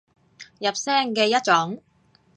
[0.59, 1.79] 入聲嘅一種